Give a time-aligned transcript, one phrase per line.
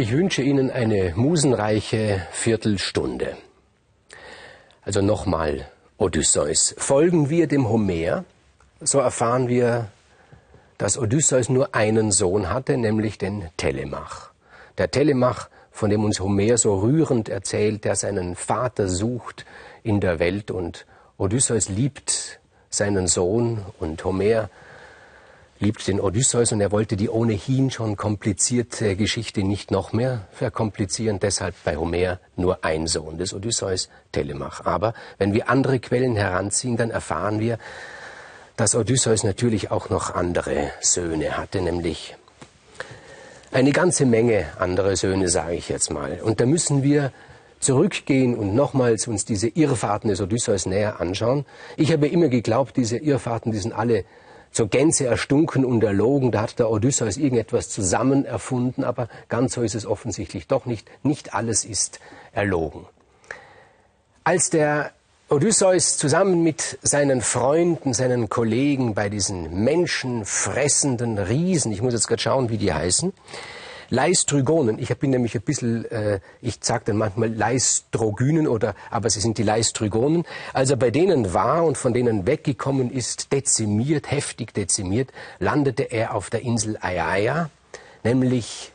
[0.00, 3.36] Ich wünsche Ihnen eine musenreiche Viertelstunde.
[4.80, 5.68] Also nochmal
[5.98, 6.74] Odysseus.
[6.78, 8.24] Folgen wir dem Homer,
[8.80, 9.88] so erfahren wir,
[10.78, 14.30] dass Odysseus nur einen Sohn hatte, nämlich den Telemach.
[14.78, 19.44] Der Telemach, von dem uns Homer so rührend erzählt, der seinen Vater sucht
[19.82, 20.86] in der Welt und
[21.18, 24.48] Odysseus liebt seinen Sohn und Homer
[25.60, 31.20] liebt den Odysseus und er wollte die ohnehin schon komplizierte Geschichte nicht noch mehr verkomplizieren,
[31.20, 34.64] deshalb bei Homer nur ein Sohn des Odysseus, Telemach.
[34.64, 37.58] Aber wenn wir andere Quellen heranziehen, dann erfahren wir,
[38.56, 42.16] dass Odysseus natürlich auch noch andere Söhne hatte, nämlich
[43.52, 46.20] eine ganze Menge andere Söhne, sage ich jetzt mal.
[46.22, 47.12] Und da müssen wir
[47.58, 51.44] zurückgehen und nochmals uns diese Irrfahrten des Odysseus näher anschauen.
[51.76, 54.04] Ich habe immer geglaubt, diese Irrfahrten, die sind alle
[54.50, 56.32] zur Gänze erstunken und erlogen.
[56.32, 60.90] Da hat der Odysseus irgendetwas zusammen erfunden, aber ganz so ist es offensichtlich doch nicht.
[61.02, 62.00] Nicht alles ist
[62.32, 62.86] erlogen.
[64.24, 64.92] Als der
[65.28, 72.20] Odysseus zusammen mit seinen Freunden, seinen Kollegen bei diesen menschenfressenden Riesen, ich muss jetzt gerade
[72.20, 73.12] schauen, wie die heißen,
[73.90, 74.78] Leistrygonen.
[74.78, 79.38] Ich bin nämlich ein bisschen, äh, ich sage dann manchmal Leistrogynen oder, aber sie sind
[79.38, 80.24] die Leistrygonen.
[80.52, 86.30] Also bei denen war und von denen weggekommen ist, dezimiert, heftig dezimiert, landete er auf
[86.30, 87.50] der Insel Aiaia,
[88.04, 88.72] nämlich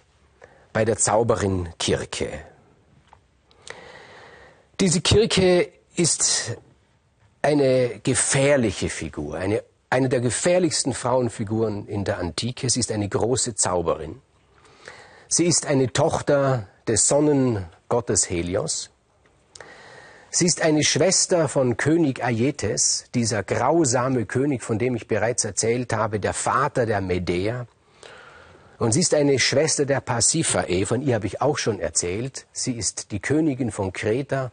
[0.74, 2.28] bei der Zauberin Kirke.
[4.82, 6.58] Diese Kirke ist
[7.42, 12.70] eine gefährliche Figur, eine, eine der gefährlichsten Frauenfiguren in der Antike.
[12.70, 14.22] Sie ist eine große Zauberin.
[15.28, 18.92] Sie ist eine Tochter des Sonnengottes Helios.
[20.30, 25.94] Sie ist eine Schwester von König Aietes, dieser grausame König, von dem ich bereits erzählt
[25.94, 27.66] habe, der Vater der Medea.
[28.78, 32.46] Und sie ist eine Schwester der Pasiphae, von ihr habe ich auch schon erzählt.
[32.52, 34.52] Sie ist die Königin von Kreta.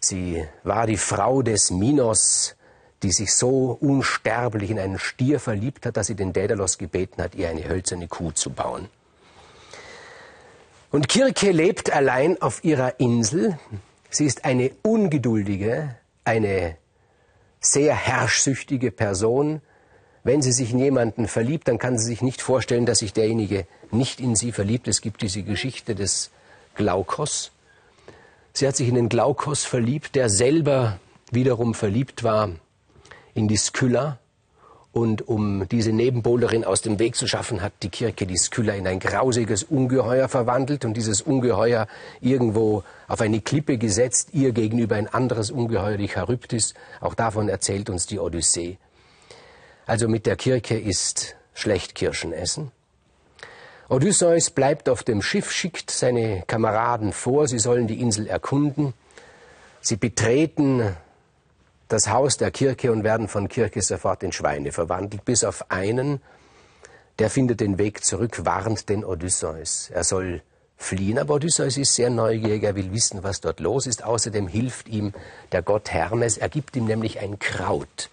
[0.00, 2.54] Sie war die Frau des Minos,
[3.02, 7.34] die sich so unsterblich in einen Stier verliebt hat, dass sie den Daedalus gebeten hat,
[7.34, 8.88] ihr eine hölzerne Kuh zu bauen.
[10.92, 13.58] Und Kirke lebt allein auf ihrer Insel.
[14.10, 16.76] Sie ist eine ungeduldige, eine
[17.60, 19.62] sehr herrschsüchtige Person.
[20.22, 23.66] Wenn sie sich in jemanden verliebt, dann kann sie sich nicht vorstellen, dass sich derjenige
[23.90, 24.86] nicht in sie verliebt.
[24.86, 26.30] Es gibt diese Geschichte des
[26.74, 27.52] Glaukos.
[28.52, 31.00] Sie hat sich in den Glaukos verliebt, der selber
[31.30, 32.50] wiederum verliebt war
[33.32, 34.18] in die Skylla.
[34.92, 38.86] Und um diese Nebenbuhlerin aus dem Weg zu schaffen, hat die Kirche die Skylla in
[38.86, 41.86] ein grausiges Ungeheuer verwandelt und dieses Ungeheuer
[42.20, 46.74] irgendwo auf eine Klippe gesetzt, ihr gegenüber ein anderes Ungeheuer, die Charybdis.
[47.00, 48.76] Auch davon erzählt uns die Odyssee.
[49.86, 52.70] Also mit der Kirche ist schlecht Kirschen essen.
[53.88, 58.92] Odysseus bleibt auf dem Schiff, schickt seine Kameraden vor, sie sollen die Insel erkunden.
[59.80, 60.96] Sie betreten
[61.92, 66.22] das Haus der Kirche und werden von Kirche sofort in Schweine verwandelt, bis auf einen,
[67.18, 69.90] der findet den Weg zurück, warnt den Odysseus.
[69.92, 70.42] Er soll
[70.78, 74.04] fliehen, aber Odysseus ist sehr neugierig, er will wissen, was dort los ist.
[74.04, 75.12] Außerdem hilft ihm
[75.52, 78.10] der Gott Hermes, er gibt ihm nämlich ein Kraut.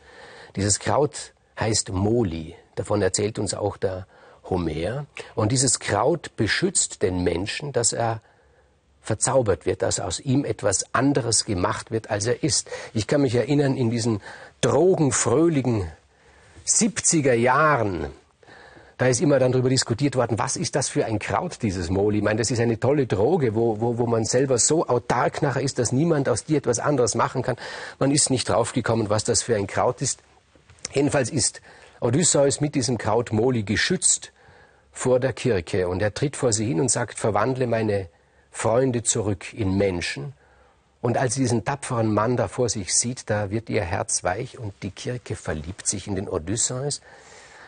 [0.56, 4.08] Dieses Kraut heißt Moli, davon erzählt uns auch der
[4.50, 5.06] Homer.
[5.36, 8.22] Und dieses Kraut beschützt den Menschen, dass er
[9.10, 12.70] verzaubert wird, dass aus ihm etwas anderes gemacht wird, als er ist.
[12.94, 14.22] Ich kann mich erinnern, in diesen
[14.62, 15.90] drogenfröhlichen
[16.68, 18.12] 70er Jahren,
[19.00, 22.20] da ist immer dann darüber diskutiert worden, was ist das für ein Kraut, dieses Moli?
[22.20, 25.64] Ich meine, das ist eine tolle Droge, wo, wo, wo man selber so autark nachher
[25.64, 27.56] ist, dass niemand aus dir etwas anderes machen kann.
[27.98, 30.20] Man ist nicht draufgekommen, was das für ein Kraut ist.
[30.94, 31.62] Jedenfalls ist
[32.00, 34.32] Odysseus mit diesem Kraut Moli geschützt
[34.92, 38.08] vor der Kirche und er tritt vor sie hin und sagt, verwandle meine
[38.60, 40.34] Freunde zurück in Menschen.
[41.00, 44.60] Und als sie diesen tapferen Mann da vor sich sieht, da wird ihr Herz weich
[44.60, 47.00] und die Kirche verliebt sich in den Odysseus.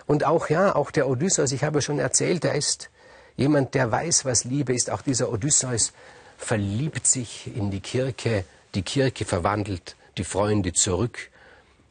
[0.06, 2.90] Und auch, ja, auch der Odysseus, ich habe schon erzählt, er ist
[3.38, 4.90] jemand, der weiß, was Liebe ist.
[4.90, 5.94] Auch dieser Odysseus
[6.38, 8.44] verliebt sich in die Kirche.
[8.76, 11.30] Die Kirche verwandelt die Freunde zurück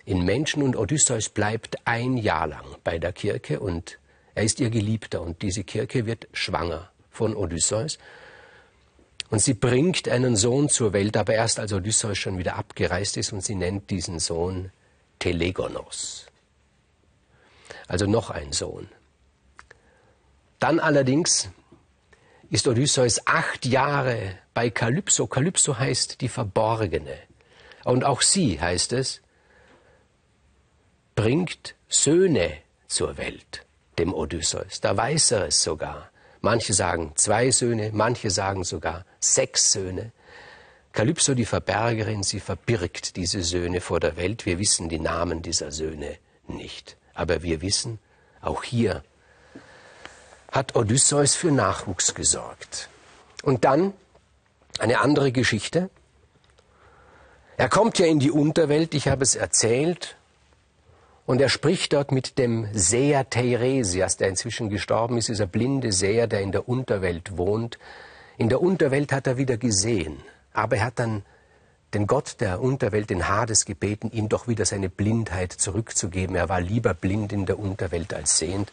[0.05, 3.99] in Menschen und Odysseus bleibt ein Jahr lang bei der Kirche und
[4.35, 7.99] er ist ihr Geliebter und diese Kirche wird schwanger von Odysseus.
[9.31, 13.33] Und sie bringt einen Sohn zur Welt, aber erst als Odysseus schon wieder abgereist ist
[13.33, 14.73] und sie nennt diesen Sohn
[15.21, 16.27] Telegonos.
[17.87, 18.89] Also noch ein Sohn.
[20.59, 21.49] Dann allerdings
[22.51, 25.29] ist Odysseus acht Jahre bei Kalypso.
[25.29, 27.17] Kalypso heißt die Verborgene.
[27.85, 29.23] Und auch sie, heißt es,
[31.15, 32.53] bringt Söhne
[32.89, 33.65] zur Welt
[33.99, 34.81] dem Odysseus.
[34.81, 36.10] Da weiß er es sogar.
[36.41, 40.13] Manche sagen zwei Söhne, manche sagen sogar sechs Söhne.
[40.93, 44.47] Kalypso, die Verbergerin, sie verbirgt diese Söhne vor der Welt.
[44.47, 46.17] Wir wissen die Namen dieser Söhne
[46.49, 46.97] nicht.
[47.15, 47.99] Aber wir wissen,
[48.41, 49.05] auch hier
[50.51, 52.89] hat Odysseus für Nachwuchs gesorgt.
[53.43, 53.93] Und dann
[54.79, 55.91] eine andere Geschichte.
[57.57, 60.17] Er kommt ja in die Unterwelt, ich habe es erzählt,
[61.31, 66.27] und er spricht dort mit dem Seher Teiresias, der inzwischen gestorben ist, dieser blinde Seher,
[66.27, 67.79] der in der Unterwelt wohnt.
[68.37, 70.17] In der Unterwelt hat er wieder gesehen,
[70.53, 71.23] aber er hat dann
[71.95, 76.35] den Gott der Unterwelt, den Hades, gebeten, ihm doch wieder seine Blindheit zurückzugeben.
[76.35, 78.73] Er war lieber blind in der Unterwelt als sehend.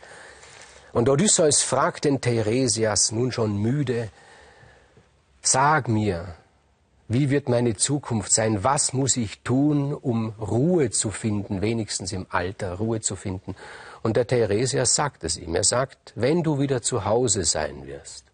[0.94, 4.10] Und Odysseus fragt den Teiresias, nun schon müde,
[5.44, 6.34] sag mir,
[7.10, 8.64] wie wird meine Zukunft sein?
[8.66, 13.56] Was muss ich tun, um Ruhe zu finden, wenigstens im Alter Ruhe zu finden?
[14.04, 15.56] Und der Theresias sagt es ihm.
[15.56, 18.26] Er sagt, wenn du wieder zu Hause sein wirst,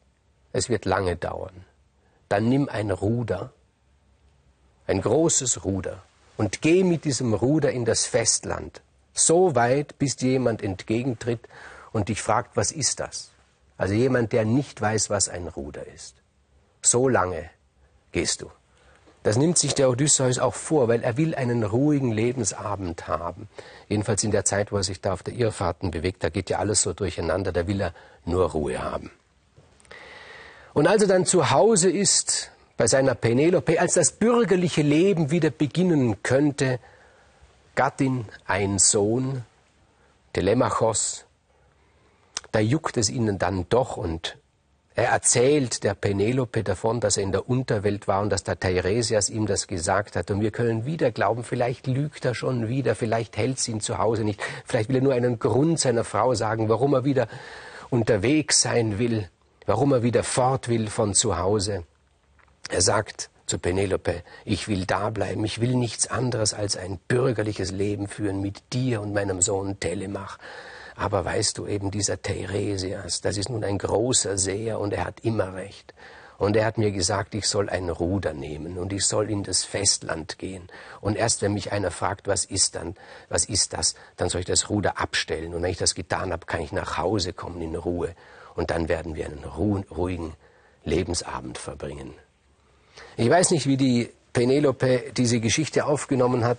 [0.53, 1.65] es wird lange dauern,
[2.29, 3.53] dann nimm ein Ruder,
[4.87, 6.01] ein großes Ruder,
[6.35, 8.81] und geh mit diesem Ruder in das Festland,
[9.13, 11.41] so weit, bis dir jemand entgegentritt
[11.91, 13.29] und dich fragt, was ist das?
[13.77, 16.15] Also jemand, der nicht weiß, was ein Ruder ist.
[16.81, 17.51] So lange
[18.11, 18.49] gehst du.
[19.23, 23.47] Das nimmt sich der Odysseus auch vor, weil er will einen ruhigen Lebensabend haben.
[23.87, 26.59] Jedenfalls in der Zeit, wo er sich da auf der Irrfahrten bewegt, da geht ja
[26.59, 27.93] alles so durcheinander, da will er
[28.25, 29.11] nur Ruhe haben.
[30.73, 35.51] Und als er dann zu Hause ist, bei seiner Penelope, als das bürgerliche Leben wieder
[35.51, 36.79] beginnen könnte,
[37.75, 39.43] Gattin, ein Sohn,
[40.33, 41.25] Telemachos,
[42.51, 44.37] da juckt es ihnen dann doch und
[44.95, 49.29] er erzählt der Penelope davon, dass er in der Unterwelt war und dass der Teiresias
[49.29, 50.29] ihm das gesagt hat.
[50.29, 53.97] Und wir können wieder glauben, vielleicht lügt er schon wieder, vielleicht hält sie ihn zu
[53.97, 57.27] Hause nicht, vielleicht will er nur einen Grund seiner Frau sagen, warum er wieder
[57.89, 59.27] unterwegs sein will,
[59.65, 61.85] warum er wieder fort will von zu Hause.
[62.69, 67.71] Er sagt zu Penelope, ich will da bleiben, ich will nichts anderes als ein bürgerliches
[67.71, 70.37] Leben führen mit dir und meinem Sohn Telemach.
[70.95, 75.21] Aber weißt du eben, dieser Teiresias, das ist nun ein großer Seher und er hat
[75.21, 75.93] immer recht.
[76.37, 79.63] Und er hat mir gesagt, ich soll ein Ruder nehmen und ich soll in das
[79.63, 80.67] Festland gehen.
[80.99, 82.95] Und erst wenn mich einer fragt, was ist dann,
[83.29, 85.53] was ist das, dann soll ich das Ruder abstellen.
[85.53, 88.15] Und wenn ich das getan habe, kann ich nach Hause kommen in Ruhe.
[88.55, 90.33] Und dann werden wir einen ruhigen
[90.83, 92.13] Lebensabend verbringen.
[93.15, 96.57] Ich weiß nicht, wie die Penelope diese Geschichte aufgenommen hat.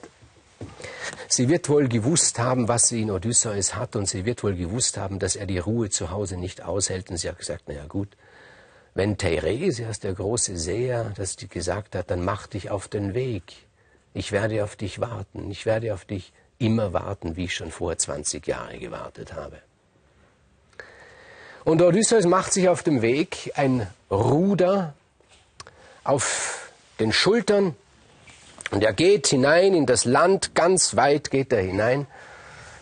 [1.28, 4.96] Sie wird wohl gewusst haben, was sie in Odysseus hat, und sie wird wohl gewusst
[4.96, 7.10] haben, dass er die Ruhe zu Hause nicht aushält.
[7.10, 8.16] Und sie hat gesagt, na ja gut,
[8.94, 13.42] wenn Teiresias, der große Seher, das gesagt hat, dann mach dich auf den Weg.
[14.12, 15.50] Ich werde auf dich warten.
[15.50, 19.58] Ich werde auf dich immer warten, wie ich schon vor 20 Jahren gewartet habe.
[21.64, 24.94] Und Odysseus macht sich auf dem Weg, ein Ruder
[26.04, 26.70] auf
[27.00, 27.74] den Schultern
[28.70, 32.06] und er geht hinein in das Land, ganz weit geht er hinein,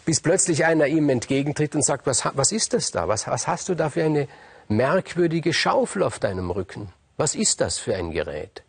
[0.04, 3.08] bis plötzlich einer ihm entgegentritt und sagt, was, was ist das da?
[3.08, 4.28] Was, was hast du da für eine
[4.68, 6.92] merkwürdige Schaufel auf deinem Rücken?
[7.16, 8.62] Was ist das für ein Gerät?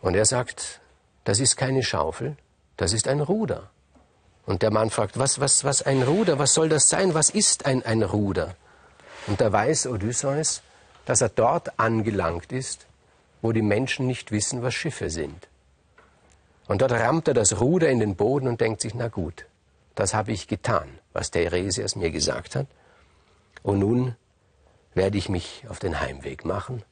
[0.00, 0.80] Und er sagt,
[1.24, 2.36] das ist keine Schaufel,
[2.76, 3.70] das ist ein Ruder.
[4.46, 7.14] Und der Mann fragt, was, was, was ein Ruder, was soll das sein?
[7.14, 8.56] Was ist ein, ein Ruder?
[9.26, 10.62] Und da weiß Odysseus,
[11.04, 12.86] dass er dort angelangt ist,
[13.42, 15.48] wo die Menschen nicht wissen, was Schiffe sind.
[16.68, 19.46] Und dort rammt er das Ruder in den Boden und denkt sich, na gut,
[19.94, 22.66] das habe ich getan, was Theresias mir gesagt hat.
[23.62, 24.14] Und nun
[24.94, 26.82] werde ich mich auf den Heimweg machen.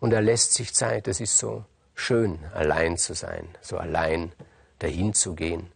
[0.00, 1.64] Und er lässt sich Zeit, es ist so
[1.94, 4.32] schön, allein zu sein, so allein
[4.78, 5.70] dahin zu gehen.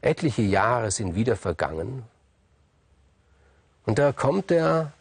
[0.00, 2.04] Etliche Jahre sind wieder vergangen.
[3.84, 4.92] Und da kommt er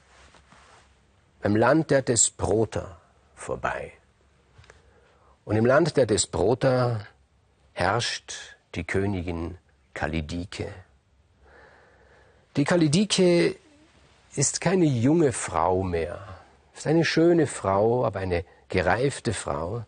[1.42, 2.98] beim Land der Desproter
[3.36, 3.94] vorbei.
[5.50, 7.08] Und im Land der Desproter
[7.74, 9.58] herrscht die Königin
[9.96, 10.72] Kalidike.
[12.56, 13.56] Die Kalidike
[14.36, 16.20] ist keine junge Frau mehr,
[16.76, 19.86] ist eine schöne Frau, aber eine gereifte Frau.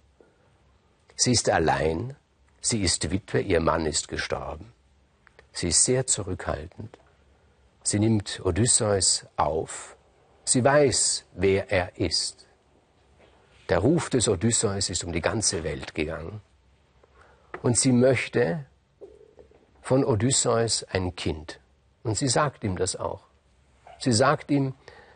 [1.15, 2.15] Sie ist allein,
[2.59, 4.73] sie ist Witwe, ihr Mann ist gestorben.
[5.53, 6.97] Sie ist sehr zurückhaltend.
[7.83, 9.95] Sie nimmt Odysseus auf.
[10.43, 12.47] Sie weiß, wer er ist.
[13.71, 16.41] Der Ruf des Odysseus ist um die ganze Welt gegangen.
[17.61, 18.65] Und sie möchte
[19.81, 21.57] von Odysseus ein Kind.
[22.03, 23.21] Und sie sagt ihm das auch.
[23.97, 24.73] Sie sagt ihm,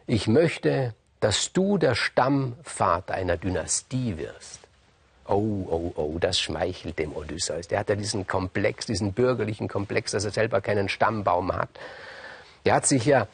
[0.08, 4.62] ich möchte, dass du der Stammvater einer Dynastie wirst.
[5.28, 7.68] Oh, oh, oh, das schmeichelt dem Odysseus.
[7.68, 11.72] Der hat ja diesen Komplex, diesen bürgerlichen Komplex, dass er selber keinen Stammbaum hat.
[12.64, 13.28] Der hat sich ja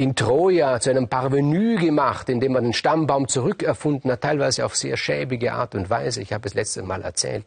[0.00, 4.96] in Troja zu einem Parvenu gemacht, indem man den Stammbaum zurückerfunden hat, teilweise auf sehr
[4.96, 6.22] schäbige Art und Weise.
[6.22, 7.44] Ich habe es letztes Mal erzählt.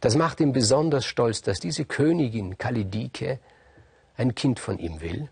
[0.00, 3.40] Das macht ihn besonders stolz, dass diese Königin Kalidike
[4.16, 5.28] ein Kind von ihm will.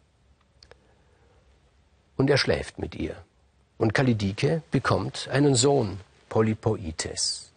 [2.18, 3.16] Und er schläft mit ihr.
[3.78, 7.52] Und Kalidike bekommt einen Sohn, Polypoites.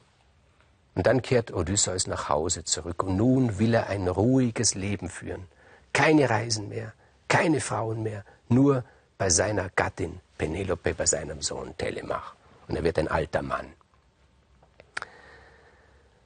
[0.96, 5.48] Und dann kehrt Odysseus nach Hause zurück und nun will er ein ruhiges Leben führen.
[5.92, 6.94] Keine Reisen mehr,
[7.28, 8.84] keine Frauen mehr, nur
[9.18, 12.36] bei seiner Gattin Penelope, bei seinem Sohn Telemach.
[12.68, 13.68] Und er wird ein alter Mann.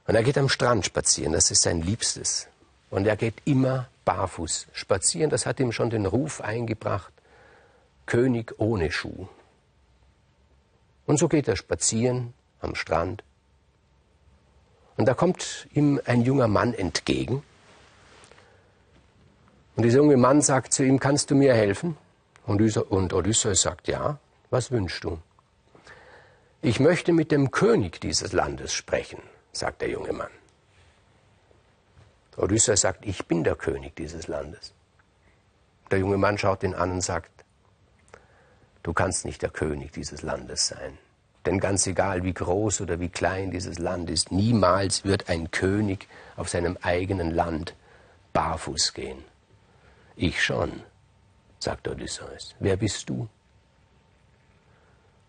[0.06, 2.48] Und er geht am Strand spazieren, das ist sein Liebstes.
[2.90, 7.12] Und er geht immer barfuß spazieren, das hat ihm schon den Ruf eingebracht,
[8.06, 9.26] König ohne Schuh.
[11.06, 13.22] Und so geht er spazieren am Strand.
[14.96, 17.42] Und da kommt ihm ein junger Mann entgegen.
[19.74, 21.98] Und dieser junge Mann sagt zu ihm, kannst du mir helfen?
[22.46, 24.18] Und Odysseus sagt, ja,
[24.50, 25.18] was wünschst du?
[26.62, 29.20] Ich möchte mit dem König dieses Landes sprechen,
[29.52, 30.30] sagt der junge Mann.
[32.36, 34.72] Odysseus sagt, ich bin der König dieses Landes.
[35.90, 37.30] Der junge Mann schaut ihn an und sagt,
[38.82, 40.98] du kannst nicht der König dieses Landes sein.
[41.46, 46.08] Denn ganz egal, wie groß oder wie klein dieses Land ist, niemals wird ein König
[46.36, 47.74] auf seinem eigenen Land
[48.32, 49.22] barfuß gehen.
[50.16, 50.82] Ich schon
[51.58, 52.54] sagt Odysseus.
[52.60, 53.28] Wer bist du?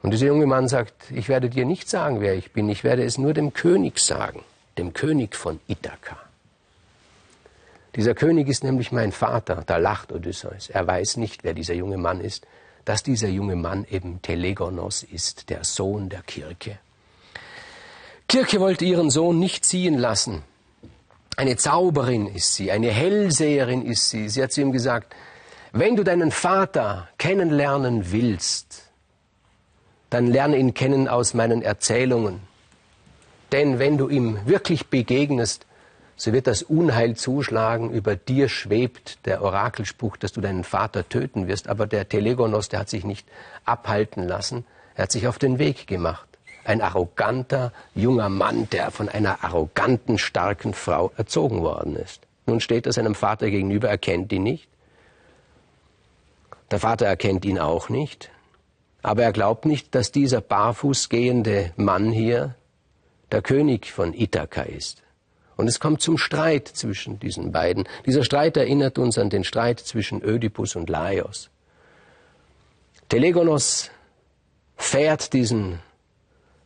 [0.03, 3.03] Und dieser junge Mann sagt, ich werde dir nicht sagen, wer ich bin, ich werde
[3.03, 4.43] es nur dem König sagen,
[4.77, 6.17] dem König von Ithaka.
[7.95, 10.69] Dieser König ist nämlich mein Vater, da lacht Odysseus.
[10.69, 12.45] Er weiß nicht, wer dieser junge Mann ist,
[12.85, 16.77] dass dieser junge Mann eben Telegonos ist, der Sohn der Kirche.
[18.27, 20.43] Kirche wollte ihren Sohn nicht ziehen lassen.
[21.37, 24.29] Eine Zauberin ist sie, eine Hellseherin ist sie.
[24.29, 25.13] Sie hat zu ihm gesagt,
[25.79, 28.89] wenn du deinen Vater kennenlernen willst,
[30.09, 32.39] dann lerne ihn kennen aus meinen Erzählungen.
[33.51, 35.65] Denn wenn du ihm wirklich begegnest,
[36.15, 41.47] so wird das Unheil zuschlagen, über dir schwebt der Orakelspruch, dass du deinen Vater töten
[41.47, 41.67] wirst.
[41.67, 43.27] Aber der Telegonos, der hat sich nicht
[43.65, 44.65] abhalten lassen,
[44.95, 46.27] er hat sich auf den Weg gemacht.
[46.65, 52.21] Ein arroganter junger Mann, der von einer arroganten, starken Frau erzogen worden ist.
[52.45, 54.67] Nun steht er seinem Vater gegenüber, er kennt ihn nicht.
[56.71, 58.29] Der Vater erkennt ihn auch nicht,
[59.01, 62.55] aber er glaubt nicht, dass dieser barfuß gehende Mann hier
[63.31, 65.03] der König von Ithaka ist.
[65.55, 67.87] Und es kommt zum Streit zwischen diesen beiden.
[68.05, 71.49] Dieser Streit erinnert uns an den Streit zwischen Ödipus und Laios.
[73.09, 73.89] Telegonos
[74.75, 75.79] fährt diesen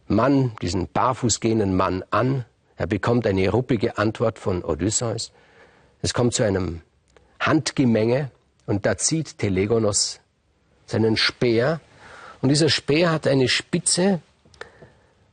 [0.08, 2.46] Mann, diesen barfuß gehenden Mann an.
[2.76, 5.32] Er bekommt eine ruppige Antwort von Odysseus.
[6.02, 6.82] Es kommt zu einem
[7.40, 8.32] Handgemenge.
[8.66, 10.20] Und da zieht Telegonos
[10.86, 11.80] seinen Speer.
[12.42, 14.22] Und dieser Speer hat eine Spitze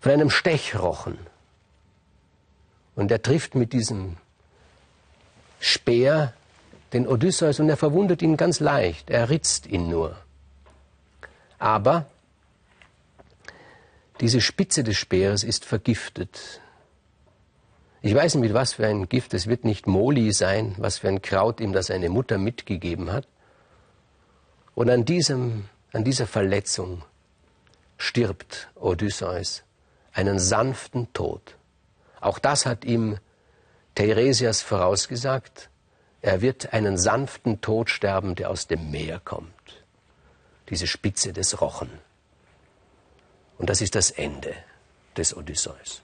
[0.00, 1.18] von einem Stechrochen.
[2.94, 4.16] Und er trifft mit diesem
[5.60, 6.32] Speer
[6.92, 9.10] den Odysseus und er verwundet ihn ganz leicht.
[9.10, 10.16] Er ritzt ihn nur.
[11.58, 12.06] Aber
[14.20, 16.60] diese Spitze des Speeres ist vergiftet.
[18.00, 19.34] Ich weiß nicht, mit was für ein Gift.
[19.34, 23.26] Es wird nicht Moli sein, was für ein Kraut ihm das seine Mutter mitgegeben hat.
[24.74, 27.02] Und an, diesem, an dieser Verletzung
[27.96, 29.64] stirbt Odysseus
[30.12, 31.56] einen sanften Tod.
[32.20, 33.18] Auch das hat ihm
[33.96, 35.70] Teiresias vorausgesagt.
[36.22, 39.84] Er wird einen sanften Tod sterben, der aus dem Meer kommt.
[40.68, 41.90] Diese Spitze des Rochen.
[43.58, 44.54] Und das ist das Ende
[45.16, 46.02] des Odysseus.